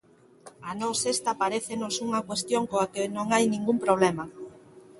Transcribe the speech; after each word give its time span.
A 0.69 0.71
nós 0.81 0.99
esta 1.13 1.31
parécenos 1.41 1.93
unha 2.05 2.25
cuestión 2.27 2.63
coa 2.71 2.89
que 2.93 3.03
non 3.15 3.25
hai 3.33 3.45
ningún 3.47 3.77
problema. 3.85 4.25